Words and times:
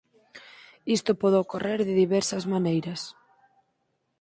Isto 0.97 1.11
pode 1.21 1.37
ocorrer 1.43 1.79
de 1.87 1.97
diversas 2.03 2.43
maneiras. 2.53 3.01